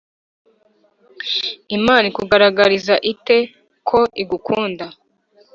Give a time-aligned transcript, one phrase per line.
[1.77, 3.37] Imana ikugaragariza ite
[3.89, 4.85] ko igukunda